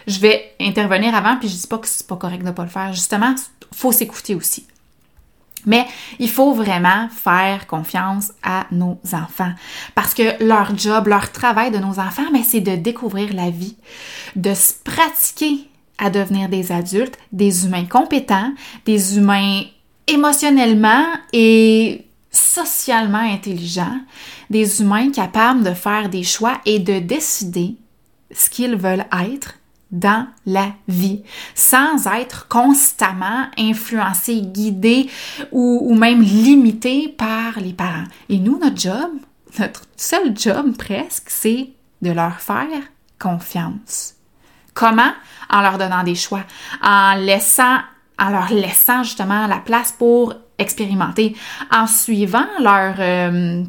[0.08, 2.68] je vais intervenir avant puis je dis pas que c'est pas correct de pas le
[2.68, 2.92] faire.
[2.92, 3.36] Justement,
[3.72, 4.66] faut s'écouter aussi.
[5.66, 5.86] Mais
[6.18, 9.52] il faut vraiment faire confiance à nos enfants.
[9.94, 13.76] Parce que leur job, leur travail de nos enfants, c'est de découvrir la vie,
[14.36, 18.52] de se pratiquer à devenir des adultes, des humains compétents,
[18.84, 19.62] des humains
[20.06, 24.00] émotionnellement et socialement intelligents,
[24.50, 27.76] des humains capables de faire des choix et de décider
[28.34, 29.54] ce qu'ils veulent être
[29.94, 31.22] dans la vie,
[31.54, 35.08] sans être constamment influencé, guidé
[35.52, 38.04] ou, même limité par les parents.
[38.28, 39.10] Et nous, notre job,
[39.58, 41.70] notre seul job presque, c'est
[42.02, 42.82] de leur faire
[43.18, 44.14] confiance.
[44.74, 45.12] Comment?
[45.48, 46.42] En leur donnant des choix,
[46.82, 47.78] en laissant,
[48.18, 51.36] en leur laissant justement la place pour expérimenter,
[51.70, 53.62] en suivant leur euh,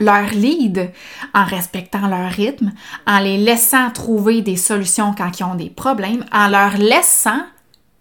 [0.00, 0.90] leur lead
[1.34, 2.72] en respectant leur rythme,
[3.06, 7.42] en les laissant trouver des solutions quand ils ont des problèmes, en leur laissant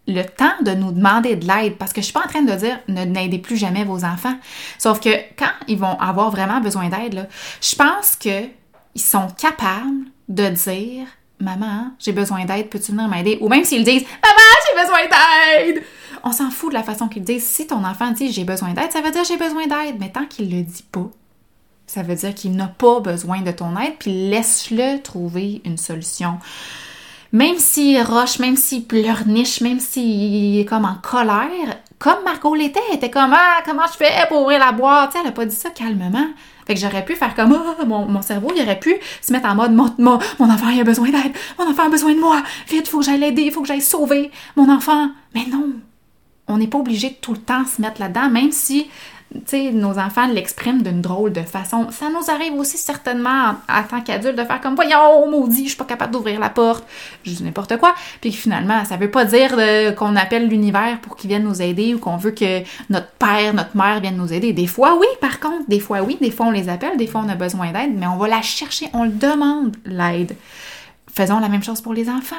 [0.07, 1.77] le temps de nous demander de l'aide.
[1.77, 4.35] Parce que je suis pas en train de dire ne n'aidez plus jamais vos enfants.
[4.77, 7.27] Sauf que quand ils vont avoir vraiment besoin d'aide,
[7.62, 8.49] je pense qu'ils
[8.95, 11.07] sont capables de dire
[11.41, 13.38] Maman, j'ai besoin d'aide, peux-tu venir m'aider?
[13.39, 15.83] Ou même s'ils disent Maman, j'ai besoin d'aide!
[16.23, 17.45] On s'en fout de la façon qu'ils disent.
[17.45, 19.95] Si ton enfant dit j'ai besoin d'aide, ça veut dire j'ai besoin d'aide.
[19.99, 21.09] Mais tant qu'il le dit pas,
[21.89, 26.38] Ça veut dire qu'il n'a pas besoin de ton aide, puis laisse-le trouver une solution.
[27.32, 32.80] Même s'il roche, même s'il pleurniche, même s'il est comme en colère, comme Margot l'était,
[32.89, 35.15] elle était comme Ah, comment je fais pour ouvrir la boîte?
[35.19, 36.28] elle a pas dit ça calmement.
[36.67, 39.56] Fait que j'aurais pu faire comme Ah, mon, cerveau, il aurait pu se mettre en
[39.56, 42.88] mode mon, mon, enfant il a besoin d'aide, mon enfant a besoin de moi, vite,
[42.88, 45.10] faut que j'aille l'aider, faut que j'aille sauver mon enfant.
[45.34, 45.69] Mais non,
[46.47, 48.91] on n'est pas obligé de tout le temps se mettre là-dedans, même si
[49.73, 51.87] nos enfants l'expriment d'une drôle de façon.
[51.91, 55.77] Ça nous arrive aussi certainement en, tant qu'adultes de faire comme voyons, maudit, je suis
[55.77, 56.83] pas capable d'ouvrir la porte,
[57.23, 57.93] je n'importe quoi.
[58.21, 61.93] Puis finalement, ça veut pas dire euh, qu'on appelle l'univers pour qu'il vienne nous aider
[61.93, 64.53] ou qu'on veut que notre père, notre mère vienne nous aider.
[64.53, 67.21] Des fois, oui, par contre, des fois, oui, des fois on les appelle, des fois
[67.25, 70.35] on a besoin d'aide, mais on va la chercher, on le demande l'aide.
[71.13, 72.35] Faisons la même chose pour les enfants.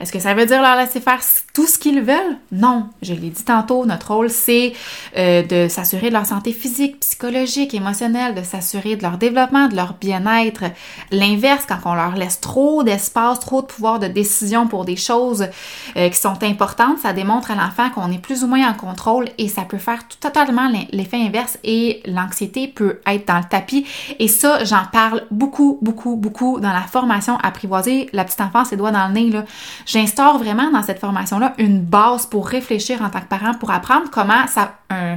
[0.00, 1.20] Est-ce que ça veut dire leur laisser faire
[1.54, 2.36] tout ce qu'ils veulent?
[2.52, 2.88] Non.
[3.02, 4.72] Je l'ai dit tantôt, notre rôle, c'est
[5.16, 9.76] euh, de s'assurer de leur santé physique, psychologique, émotionnelle, de s'assurer de leur développement, de
[9.76, 10.64] leur bien-être.
[11.10, 15.48] L'inverse, quand on leur laisse trop d'espace, trop de pouvoir de décision pour des choses
[15.96, 19.26] euh, qui sont importantes, ça démontre à l'enfant qu'on est plus ou moins en contrôle
[19.38, 23.86] et ça peut faire totalement l'effet inverse et l'anxiété peut être dans le tapis.
[24.18, 28.76] Et ça, j'en parle beaucoup, beaucoup, beaucoup dans la formation apprivoiser la petite enfance, ses
[28.76, 29.30] doigts dans le nez.
[29.30, 29.44] Là.
[29.86, 34.10] J'instaure vraiment dans cette formation-là une base pour réfléchir en tant que parent, pour apprendre
[34.10, 34.46] comment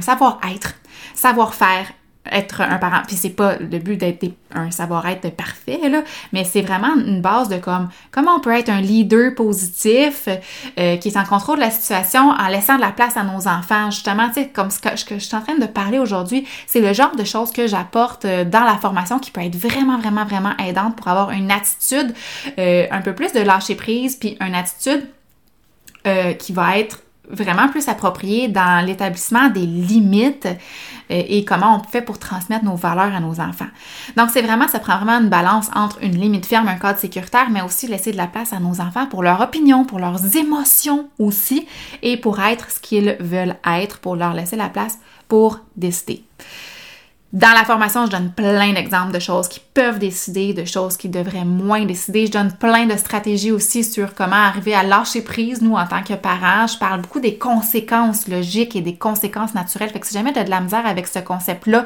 [0.00, 0.74] savoir-être,
[1.14, 1.86] savoir-faire,
[2.30, 3.02] être un parent.
[3.06, 6.02] Puis c'est pas le but d'être un savoir-être parfait, là,
[6.32, 10.28] mais c'est vraiment une base de comme comment on peut être un leader positif
[10.78, 13.48] euh, qui est en contrôle de la situation en laissant de la place à nos
[13.48, 13.90] enfants.
[13.90, 16.92] Justement, tu sais, comme ce que, je suis en train de parler aujourd'hui, c'est le
[16.92, 20.56] genre de choses que j'apporte euh, dans la formation qui peut être vraiment, vraiment, vraiment
[20.58, 22.14] aidante pour avoir une attitude
[22.58, 25.08] euh, un peu plus de lâcher prise, puis une attitude
[26.38, 27.00] qui va être
[27.32, 32.76] vraiment plus appropriée dans l'établissement des limites euh, et comment on fait pour transmettre nos
[32.76, 33.68] valeurs à nos enfants.
[34.16, 37.50] Donc, c'est vraiment, ça prend vraiment une balance entre une limite ferme, un cadre sécuritaire,
[37.50, 41.08] mais aussi laisser de la place à nos enfants pour leur opinion, pour leurs émotions
[41.18, 41.66] aussi,
[42.02, 46.24] et pour être ce qu'ils veulent être, pour leur laisser la place pour décider.
[47.32, 51.08] Dans la formation, je donne plein d'exemples de choses qui peuvent décider, de choses qui
[51.08, 52.26] devraient moins décider.
[52.26, 56.02] Je donne plein de stratégies aussi sur comment arriver à lâcher prise, nous, en tant
[56.02, 56.66] que parents.
[56.66, 59.90] Je parle beaucoup des conséquences logiques et des conséquences naturelles.
[59.90, 61.84] Fait que si jamais tu as de la misère avec ce concept-là,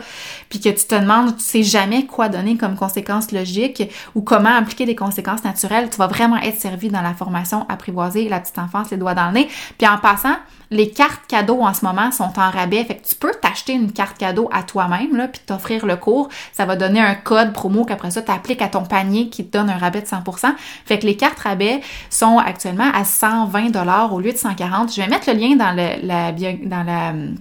[0.49, 3.83] puis que tu te demandes, tu sais jamais quoi donner comme conséquences logiques
[4.15, 8.31] ou comment appliquer des conséquences naturelles, tu vas vraiment être servi dans la formation apprivoiser
[8.31, 9.49] la petite enfance, les doigts dans le nez.
[9.77, 10.37] Puis en passant,
[10.71, 12.85] les cartes cadeaux en ce moment sont en rabais.
[12.85, 16.29] Fait que tu peux t'acheter une carte cadeau à toi-même, là, puis t'offrir le cours.
[16.53, 19.57] Ça va donner un code promo qu'après ça, tu appliques à ton panier qui te
[19.57, 20.55] donne un rabais de 100%.
[20.85, 24.95] Fait que les cartes rabais sont actuellement à 120 au lieu de 140.
[24.95, 27.37] Je vais mettre le lien dans, la, hum,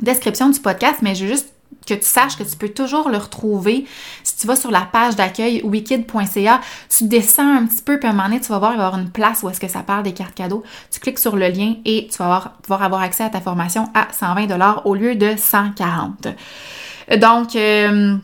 [0.00, 1.52] description du podcast, mais je vais juste
[1.86, 3.86] que tu saches que tu peux toujours le retrouver.
[4.22, 8.10] Si tu vas sur la page d'accueil wikid.ca, tu descends un petit peu, puis à
[8.10, 9.68] un moment donné, tu vas voir, il va y avoir une place où est-ce que
[9.68, 10.62] ça parle des cartes cadeaux.
[10.90, 14.08] Tu cliques sur le lien et tu vas pouvoir avoir accès à ta formation à
[14.12, 16.28] 120 au lieu de 140.
[17.16, 18.16] Donc, euh,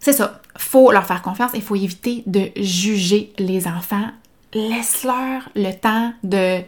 [0.00, 0.40] c'est ça.
[0.58, 4.08] Faut leur faire confiance et faut éviter de juger les enfants.
[4.54, 6.60] Laisse-leur le temps de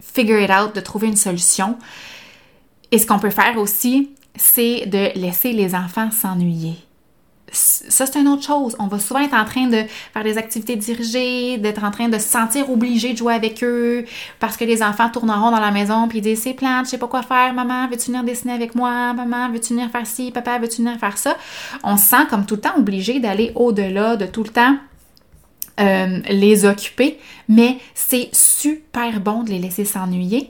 [0.00, 1.78] figure it out, de trouver une solution.
[2.90, 6.76] Et ce qu'on peut faire aussi, c'est de laisser les enfants s'ennuyer.
[7.54, 8.74] Ça, c'est une autre chose.
[8.78, 12.16] On va souvent être en train de faire des activités dirigées, d'être en train de
[12.16, 14.06] se sentir obligé de jouer avec eux
[14.40, 16.98] parce que les enfants tourneront dans la maison puis ils disent c'est plate, je sais
[16.98, 20.58] pas quoi faire, maman, veux-tu venir dessiner avec moi, maman, veux-tu venir faire ci, papa,
[20.58, 21.36] veux-tu venir faire ça?
[21.84, 24.76] On se sent comme tout le temps obligé d'aller au-delà de tout le temps
[25.80, 27.18] euh, les occuper,
[27.48, 30.48] mais c'est super bon de les laisser s'ennuyer.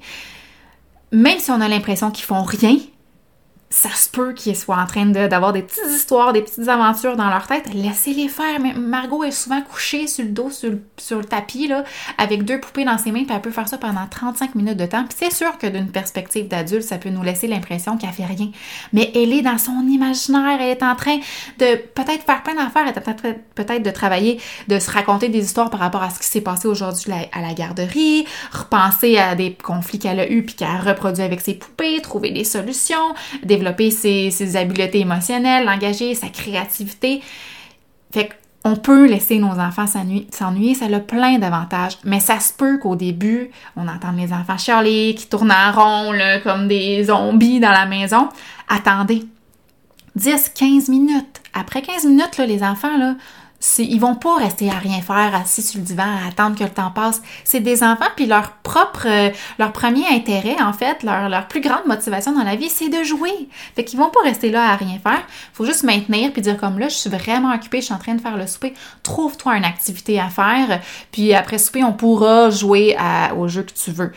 [1.11, 2.77] Même si on a l'impression qu'ils font rien,
[3.73, 7.31] ça se peut qu'ils soient en train d'avoir des petites histoires, des petites aventures dans
[7.31, 7.73] leur tête.
[7.73, 8.61] Laissez-les faire.
[8.61, 10.71] Mais Margot est souvent couchée sur le dos, sur
[11.19, 11.83] le, tapis, là,
[12.19, 14.85] avec deux poupées dans ses mains, puis elle peut faire ça pendant 35 minutes de
[14.85, 15.05] temps.
[15.05, 18.51] Puis c'est sûr que d'une perspective d'adulte, ça peut nous laisser l'impression qu'elle fait rien.
[18.93, 21.17] Mais elle est dans son imaginaire, elle est en train
[21.59, 25.71] de peut-être faire plein d'affaires, elle est peut-être de travailler, de se raconter des histoires
[25.71, 29.99] par rapport à ce qui s'est passé aujourd'hui à la garderie, repenser à des conflits
[29.99, 33.91] qu'elle a eus puis qu'elle a reproduit avec ses poupées, trouver des solutions, des développer
[33.91, 37.23] ses, habiletés émotionnelles, l'engager, sa créativité.
[38.13, 38.31] Fait
[38.63, 42.97] qu'on peut laisser nos enfants s'ennuyer, ça a plein d'avantages, mais ça se peut qu'au
[42.97, 47.87] début, on entende les enfants chialer, qui tournent en rond, comme des zombies dans la
[47.87, 48.29] maison.
[48.69, 49.25] Attendez,
[50.19, 51.41] 10-15 minutes.
[51.55, 53.15] Après 15 minutes, les enfants là,
[53.79, 56.71] ils vont pas rester à rien faire assis sur le divan à attendre que le
[56.71, 57.23] temps passe.
[57.45, 61.61] C'est des enfants puis leur propre euh, leur premier intérêt en fait, leur, leur plus
[61.61, 63.49] grande motivation dans la vie, c'est de jouer.
[63.75, 65.23] Fait qu'ils vont pas rester là à rien faire.
[65.53, 68.15] Faut juste maintenir puis dire comme là, je suis vraiment occupée, je suis en train
[68.15, 68.75] de faire le souper.
[69.03, 72.97] Trouve-toi une activité à faire, puis après souper, on pourra jouer
[73.37, 74.13] au jeu que tu veux.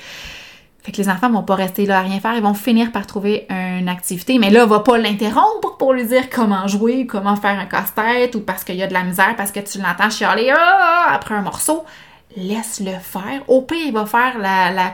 [0.86, 3.08] Fait que les enfants vont pas rester là à rien faire, ils vont finir par
[3.08, 7.58] trouver une activité, mais là, va pas l'interrompre pour lui dire comment jouer, comment faire
[7.58, 10.54] un casse-tête, ou parce qu'il y a de la misère, parce que tu l'entends chialer
[10.56, 11.08] ah!
[11.12, 11.84] après un morceau.
[12.38, 13.41] Laisse-le faire.
[13.48, 14.36] Au pire, il va faire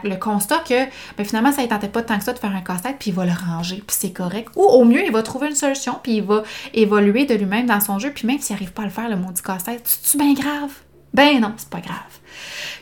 [0.06, 0.86] le constat que
[1.18, 3.14] ben, finalement, ça ne tentait pas tant que ça de faire un casse-tête, puis il
[3.14, 4.48] va le ranger, puis c'est correct.
[4.56, 7.82] Ou au mieux, il va trouver une solution, puis il va évoluer de lui-même dans
[7.82, 10.34] son jeu, puis même s'il n'arrive pas à le faire, le du casse-tête, c'est-tu bien
[10.36, 10.72] grave?
[11.14, 12.21] Ben non, c'est pas grave.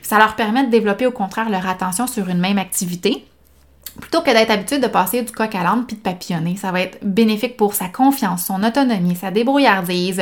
[0.01, 3.25] Ça leur permet de développer au contraire leur attention sur une même activité
[3.99, 6.55] plutôt que d'être habitué de passer du coq à l'âne puis de papillonner.
[6.55, 10.21] Ça va être bénéfique pour sa confiance, son autonomie, sa débrouillardise,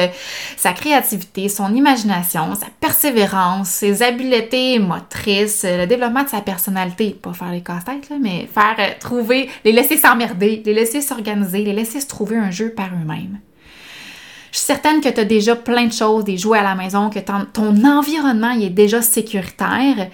[0.58, 7.12] sa créativité, son imagination, sa persévérance, ses habiletés motrices, le développement de sa personnalité.
[7.22, 11.74] Pas faire les casse-têtes, mais faire euh, trouver, les laisser s'emmerder, les laisser s'organiser, les
[11.74, 13.40] laisser se trouver un jeu par eux-mêmes.
[14.58, 17.12] Je suis certaine que tu as déjà plein de choses, des jouets à la maison,
[17.12, 20.10] que ton, environnement est déjà sécuritaire.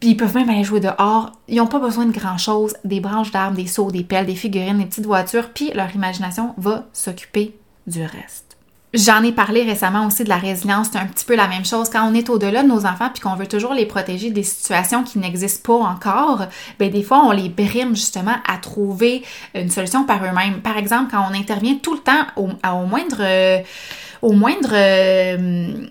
[0.00, 1.30] Puis ils peuvent même aller jouer dehors.
[1.46, 4.78] Ils n'ont pas besoin de grand-chose, des branches d'arbres, des seaux, des pelles, des figurines,
[4.78, 8.51] des petites voitures, puis leur imagination va s'occuper du reste.
[8.94, 11.88] J'en ai parlé récemment aussi de la résilience, c'est un petit peu la même chose.
[11.88, 15.02] Quand on est au-delà de nos enfants puis qu'on veut toujours les protéger des situations
[15.02, 16.46] qui n'existent pas encore,
[16.78, 19.22] ben des fois on les brime justement à trouver
[19.54, 20.60] une solution par eux-mêmes.
[20.60, 22.48] Par exemple, quand on intervient tout le temps au,
[22.86, 23.62] moindre
[24.20, 25.86] au moindre euh,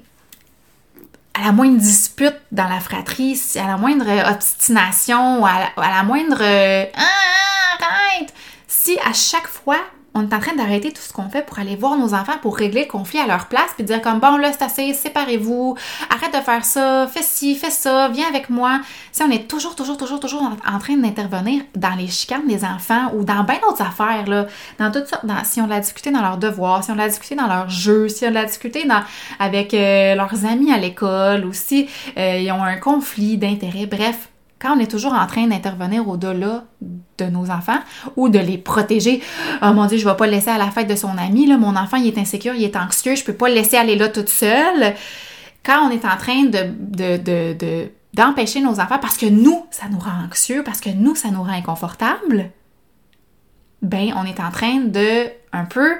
[1.33, 6.03] à la moindre dispute dans la fratrie, à la moindre obstination, à la, à la
[6.03, 8.31] moindre ah, arrête,
[8.67, 9.79] si à chaque fois
[10.13, 12.57] on est en train d'arrêter tout ce qu'on fait pour aller voir nos enfants pour
[12.57, 15.75] régler le conflit à leur place puis dire comme bon là c'est assez, séparez-vous,
[16.09, 18.81] arrête de faire ça, fais ci, fais ça, viens avec moi.
[19.11, 23.11] Si on est toujours, toujours, toujours, toujours en, train d'intervenir dans les chicanes des enfants
[23.13, 24.47] ou dans bien d'autres affaires, là,
[24.79, 27.47] dans toutes sortes, si on l'a discuté dans leurs devoirs, si on l'a discuté dans
[27.47, 29.01] leurs jeux, si on l'a discuté dans,
[29.39, 34.29] avec euh, leurs amis à l'école ou si euh, ils ont un conflit d'intérêt, bref,
[34.61, 36.65] quand on est toujours en train d'intervenir au-delà
[37.17, 37.79] de nos enfants
[38.15, 39.21] ou de les protéger,
[39.61, 41.57] oh mon dieu, je vais pas le laisser à la fête de son ami, là,
[41.57, 44.07] mon enfant il est insécure, il est anxieux, je peux pas le laisser aller là
[44.09, 44.93] toute seule.
[45.63, 50.25] Quand on est en train de, d'empêcher nos enfants parce que nous, ça nous rend
[50.25, 52.51] anxieux, parce que nous, ça nous rend inconfortable,
[53.81, 55.95] ben on est en train de un peu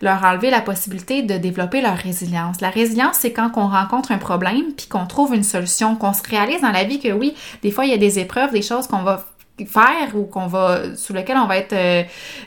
[0.00, 2.60] leur enlever la possibilité de développer leur résilience.
[2.60, 6.22] La résilience, c'est quand on rencontre un problème puis qu'on trouve une solution, qu'on se
[6.22, 8.86] réalise dans la vie que oui, des fois il y a des épreuves, des choses
[8.86, 9.26] qu'on va
[9.66, 12.02] faire ou qu'on va sous lesquelles on va être euh,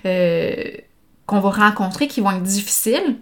[0.05, 0.71] euh,
[1.27, 3.17] qu'on va rencontrer qui vont être difficiles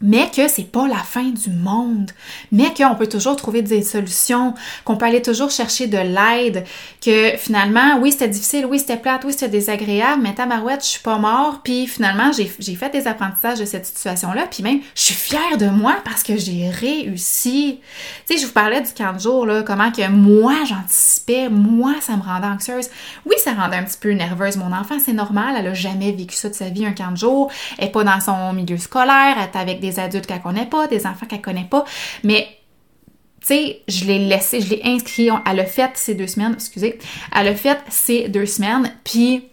[0.00, 2.10] mais que c'est pas la fin du monde,
[2.52, 4.54] mais qu'on peut toujours trouver des solutions,
[4.84, 6.64] qu'on peut aller toujours chercher de l'aide,
[7.00, 11.02] que finalement, oui, c'était difficile, oui, c'était plate, oui, c'était désagréable, mais tabarouette, je suis
[11.02, 15.14] pas mort, puis finalement, j'ai fait des apprentissages de cette situation-là, puis même, je suis
[15.14, 17.80] fière de moi parce que j'ai réussi.
[18.26, 21.94] Tu sais, je vous parlais du camp de jour, là, comment que moi, j'anticipais, moi,
[22.00, 22.88] ça me rendait anxieuse.
[23.26, 24.56] Oui, ça rendait un petit peu nerveuse.
[24.56, 27.16] Mon enfant, c'est normal, elle a jamais vécu ça de sa vie, un camp de
[27.16, 30.66] jour, elle est pas dans son milieu scolaire, elle est avec des adultes qu'elle connaît
[30.66, 31.84] pas, des enfants qu'elle connaît pas,
[32.22, 32.46] mais
[33.40, 36.98] tu sais, je l'ai laissé, je l'ai inscrit, elle a fait ces deux semaines, excusez,
[37.34, 39.44] elle a fait ces deux semaines, puis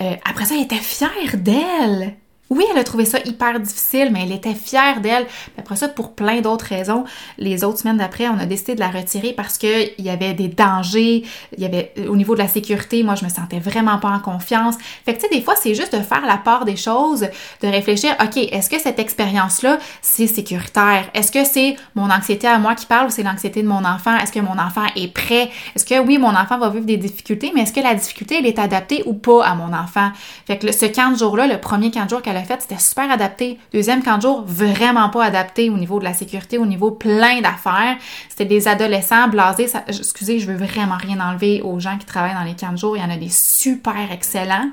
[0.00, 2.16] euh, après ça, elle était fière d'elle.
[2.50, 5.26] Oui, elle a trouvé ça hyper difficile, mais elle était fière d'elle.
[5.58, 7.04] Après ça, pour plein d'autres raisons,
[7.36, 10.48] les autres semaines d'après, on a décidé de la retirer parce qu'il y avait des
[10.48, 11.24] dangers,
[11.56, 14.18] il y avait au niveau de la sécurité, moi je me sentais vraiment pas en
[14.18, 14.76] confiance.
[15.04, 17.28] Fait que tu sais, des fois, c'est juste de faire la part des choses,
[17.60, 21.10] de réfléchir, OK, est-ce que cette expérience-là, c'est sécuritaire?
[21.12, 24.16] Est-ce que c'est mon anxiété à moi qui parle ou c'est l'anxiété de mon enfant?
[24.16, 25.50] Est-ce que mon enfant est prêt?
[25.76, 28.46] Est-ce que oui, mon enfant va vivre des difficultés, mais est-ce que la difficulté, elle
[28.46, 30.12] est adaptée ou pas à mon enfant?
[30.46, 33.58] Fait que ce 15 jours-là, le premier 15 jours qu'elle fait, c'était super adapté.
[33.72, 37.40] Deuxième camp de jour, vraiment pas adapté au niveau de la sécurité, au niveau plein
[37.40, 37.96] d'affaires.
[38.28, 39.68] C'était des adolescents blasés.
[39.86, 42.96] excusez, je veux vraiment rien enlever aux gens qui travaillent dans les camps de jour.
[42.96, 44.70] Il y en a des super excellents.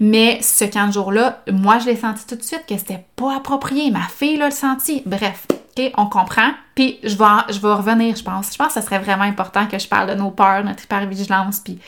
[0.00, 3.36] Mais ce camp de jour-là, moi, je l'ai senti tout de suite que c'était pas
[3.36, 3.90] approprié.
[3.90, 5.02] Ma fille l'a senti.
[5.06, 5.46] Bref,
[5.96, 6.50] On comprend.
[6.74, 8.52] Puis je vais, je vais revenir, je pense.
[8.52, 11.60] Je pense que ce serait vraiment important que je parle de nos peurs, notre hypervigilance,
[11.60, 11.78] puis,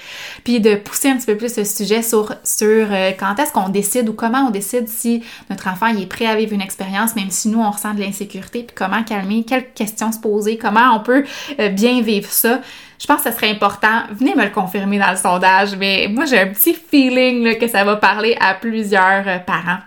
[0.45, 3.69] puis de pousser un petit peu plus ce sujet sur, sur euh, quand est-ce qu'on
[3.69, 7.31] décide ou comment on décide si notre enfant est prêt à vivre une expérience, même
[7.31, 11.01] si nous, on ressent de l'insécurité, puis comment calmer, quelles questions se poser, comment on
[11.01, 11.25] peut
[11.61, 12.61] euh, bien vivre ça.
[12.99, 14.05] Je pense que ce serait important.
[14.13, 17.85] Venez me le confirmer dans le sondage, mais moi, j'ai un petit feeling que ça
[17.85, 19.79] va parler à plusieurs euh, parents.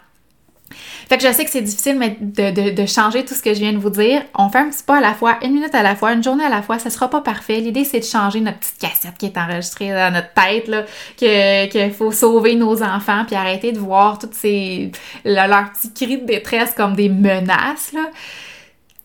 [1.09, 3.73] Fait que je sais que c'est difficile de, de, changer tout ce que je viens
[3.73, 4.23] de vous dire.
[4.36, 6.45] On fait un petit pas à la fois, une minute à la fois, une journée
[6.45, 7.59] à la fois, ça sera pas parfait.
[7.59, 10.84] L'idée, c'est de changer notre petite cassette qui est enregistrée dans notre tête, là,
[11.17, 14.91] qu'il faut sauver nos enfants, puis arrêter de voir toutes ces...
[15.25, 18.09] leurs petits cris de détresse comme des menaces, là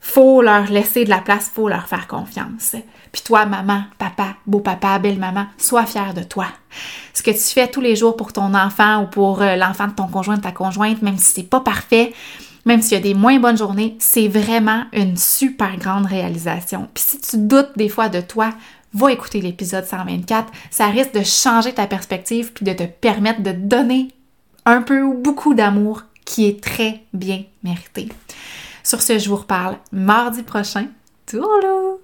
[0.07, 2.77] faut leur laisser de la place, faut leur faire confiance.
[3.17, 6.49] Puis toi, maman, papa, beau papa, belle maman, sois fier de toi.
[7.15, 9.95] Ce que tu fais tous les jours pour ton enfant ou pour euh, l'enfant de
[9.95, 12.13] ton conjoint, de ta conjointe, même si c'est pas parfait,
[12.67, 16.91] même s'il y a des moins bonnes journées, c'est vraiment une super grande réalisation.
[16.93, 18.53] Puis si tu doutes des fois de toi,
[18.93, 20.53] va écouter l'épisode 124.
[20.71, 24.09] Ça risque de changer ta perspective puis de te permettre de donner
[24.67, 28.11] un peu ou beaucoup d'amour qui est très bien mérité.
[28.85, 30.89] Sur ce, je vous reparle mardi prochain.
[31.25, 32.01] Tourlou!